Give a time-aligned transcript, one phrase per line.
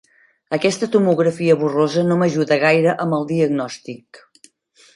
[0.55, 4.27] Aquesta tomografia borrosa no m'ajuda gaire amb el diagnòstic.